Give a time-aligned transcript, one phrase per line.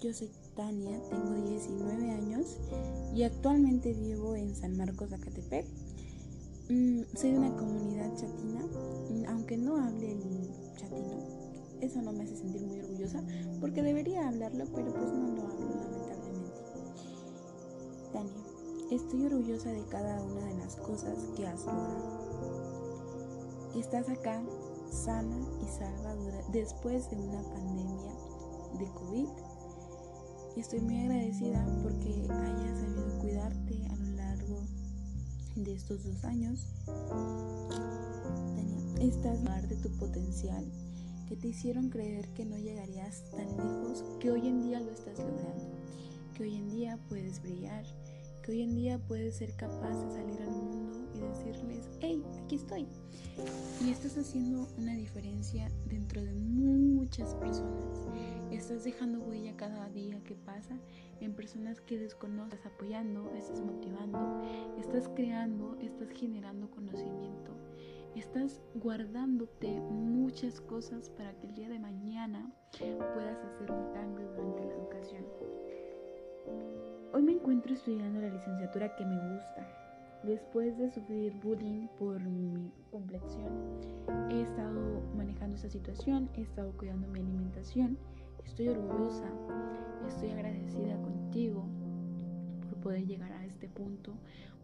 [0.00, 2.56] yo soy Tania, tengo 19 años
[3.14, 5.66] y actualmente vivo en San Marcos, Zacatepec.
[6.68, 8.62] Mm, soy de una comunidad chatina,
[9.10, 11.18] mm, aunque no hable el chatino.
[11.80, 13.22] Eso no me hace sentir muy orgullosa
[13.60, 16.60] porque debería hablarlo, pero pues no lo hablo lamentablemente.
[18.12, 18.44] Tania,
[18.90, 22.30] estoy orgullosa de cada una de las cosas que has logrado.
[23.76, 24.42] Estás acá
[24.90, 28.19] sana y salvadora después de una pandemia
[28.78, 29.28] de COVID.
[30.56, 34.60] Y estoy muy agradecida porque hayas sabido cuidarte a lo largo
[35.56, 36.66] de estos dos años.
[39.00, 40.64] Estás mar de tu potencial
[41.30, 45.16] que te hicieron creer que no llegarías tan lejos, que hoy en día lo estás
[45.16, 45.64] logrando,
[46.34, 47.84] que hoy en día puedes brillar,
[48.42, 52.56] que hoy en día puedes ser capaz de salir al mundo y decirles, hey, aquí
[52.56, 52.86] estoy.
[53.80, 58.00] Y estás haciendo una diferencia dentro de muchas personas.
[58.70, 60.78] Estás dejando huella cada día que pasa
[61.20, 64.42] en personas que desconoces, apoyando, estás motivando,
[64.78, 67.50] estás creando, estás generando conocimiento.
[68.14, 74.64] Estás guardándote muchas cosas para que el día de mañana puedas hacer un cambio durante
[74.64, 75.24] la educación.
[77.12, 79.66] Hoy me encuentro estudiando la licenciatura que me gusta.
[80.22, 83.50] Después de sufrir bullying por mi complexión,
[84.30, 87.98] he estado manejando esta situación, he estado cuidando mi alimentación.
[88.50, 89.30] Estoy orgullosa,
[90.08, 91.68] estoy agradecida contigo
[92.68, 94.12] por poder llegar a este punto,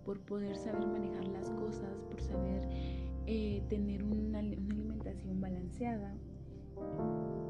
[0.04, 2.68] por poder saber manejar las cosas, por saber
[3.26, 6.16] eh, tener una, una alimentación balanceada,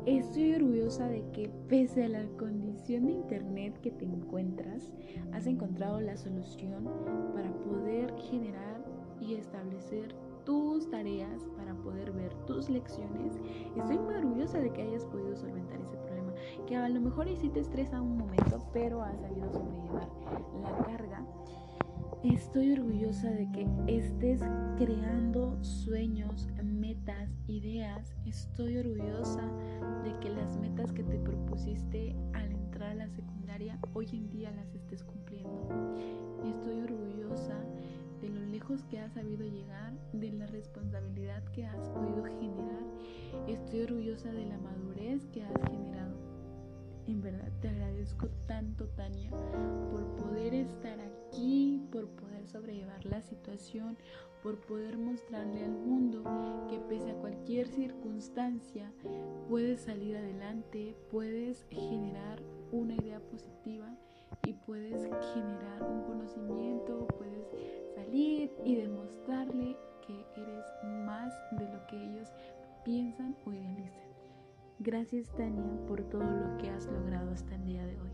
[0.04, 4.92] Estoy orgullosa de que pese a la condición de internet que te encuentras,
[5.32, 6.84] has encontrado la solución
[7.34, 8.84] para poder generar
[9.20, 10.14] y establecer
[10.44, 13.34] tus tareas, para poder ver tus lecciones.
[13.76, 16.15] Estoy muy orgullosa de que hayas podido solventar ese problema,
[16.66, 20.08] que a lo mejor sí te estresa un momento, pero has sabido sobrellevar
[20.62, 21.24] la carga.
[22.22, 24.40] Estoy orgullosa de que estés
[24.76, 28.14] creando sueños, metas, ideas.
[28.24, 29.42] Estoy orgullosa
[30.02, 34.50] de que las metas que te propusiste al entrar a la secundaria hoy en día
[34.50, 35.68] las estés cumpliendo.
[36.44, 37.58] Estoy orgullosa
[38.20, 42.84] de lo lejos que has sabido llegar, de la responsabilidad que has podido generar.
[43.46, 46.25] Estoy orgullosa de la madurez que has generado.
[47.06, 49.30] En verdad te agradezco tanto, Tania,
[49.90, 53.96] por poder estar aquí, por poder sobrellevar la situación,
[54.42, 56.24] por poder mostrarle al mundo
[56.68, 58.92] que pese a cualquier circunstancia
[59.48, 63.96] puedes salir adelante, puedes generar una idea positiva
[64.44, 65.02] y puedes
[65.34, 67.46] generar un conocimiento, puedes
[67.94, 69.55] salir y demostrarle
[74.86, 78.10] Gracias Tania por todo lo que has logrado hasta el día de hoy.